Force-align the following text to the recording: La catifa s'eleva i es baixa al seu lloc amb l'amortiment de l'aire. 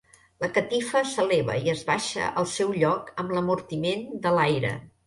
La 0.43 0.47
catifa 0.53 1.03
s'eleva 1.09 1.57
i 1.67 1.71
es 1.75 1.83
baixa 1.91 2.33
al 2.45 2.51
seu 2.55 2.75
lloc 2.81 3.17
amb 3.25 3.39
l'amortiment 3.39 4.07
de 4.27 4.35
l'aire. 4.41 4.79